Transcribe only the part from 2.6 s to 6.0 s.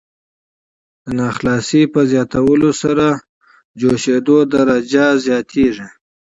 سره جوشیدو درجه زیاتیږي.